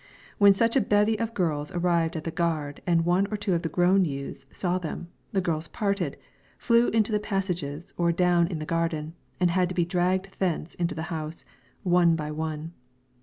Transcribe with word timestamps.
When 0.39 0.55
such 0.55 0.75
a 0.75 0.81
bevy 0.81 1.19
of 1.19 1.35
girls 1.35 1.71
arrived 1.73 2.15
at 2.15 2.23
the 2.23 2.31
gard 2.31 2.81
and 2.87 3.05
one 3.05 3.27
or 3.29 3.37
two 3.37 3.53
of 3.53 3.61
the 3.61 3.69
grown 3.69 4.03
youths 4.03 4.47
saw 4.51 4.79
them, 4.79 5.09
the 5.31 5.41
girls 5.41 5.67
parted, 5.67 6.17
flew 6.57 6.87
into 6.87 7.11
the 7.11 7.19
passages 7.19 7.93
or 7.97 8.11
down 8.11 8.47
in 8.47 8.57
the 8.57 8.65
garden, 8.65 9.13
and 9.39 9.51
had 9.51 9.69
to 9.69 9.75
be 9.75 9.85
dragged 9.85 10.37
thence 10.39 10.73
into 10.73 10.95
the 10.95 11.03
house, 11.13 11.45
one 11.83 12.15
by 12.15 12.31
one. 12.31 12.73